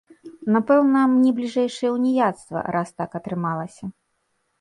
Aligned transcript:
Напэўна, 0.53 1.01
мне 1.11 1.33
бліжэйшае 1.39 1.91
ўніяцтва, 1.97 2.57
раз 2.77 2.87
так 3.03 3.09
атрымалася. 3.21 3.85